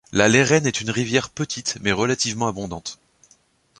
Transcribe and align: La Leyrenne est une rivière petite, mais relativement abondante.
La 0.11 0.27
Leyrenne 0.27 0.65
est 0.65 0.81
une 0.81 0.89
rivière 0.89 1.29
petite, 1.29 1.77
mais 1.81 1.91
relativement 1.91 2.47
abondante. 2.47 2.97